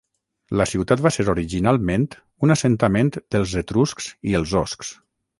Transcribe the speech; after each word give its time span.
La 0.59 0.65
ciutat 0.69 1.01
va 1.05 1.09
ser 1.17 1.25
originalment 1.33 2.07
un 2.47 2.53
assentament 2.55 3.11
dels 3.35 3.53
etruscs 3.61 4.07
i 4.31 4.33
els 4.41 4.55
oscs. 4.63 4.91